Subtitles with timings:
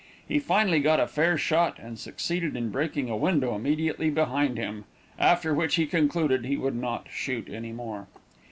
[0.27, 4.85] He finally got a fair shot, and succeeded in breaking a window immediately behind him,
[5.19, 8.07] after which he concluded he would not shoot any more.